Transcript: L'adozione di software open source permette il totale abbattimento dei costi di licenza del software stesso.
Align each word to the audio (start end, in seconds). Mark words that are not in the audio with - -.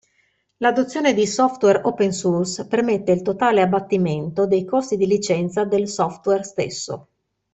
L'adozione 0.57 1.13
di 1.13 1.27
software 1.27 1.81
open 1.83 2.11
source 2.11 2.65
permette 2.65 3.11
il 3.11 3.21
totale 3.21 3.61
abbattimento 3.61 4.47
dei 4.47 4.65
costi 4.65 4.97
di 4.97 5.05
licenza 5.05 5.63
del 5.63 5.87
software 5.87 6.41
stesso. 6.43 7.07